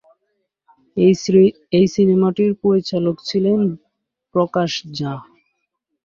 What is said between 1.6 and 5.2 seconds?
এই সিনেমাটির পরিচালক ছিলেন প্রকাশ ঝা।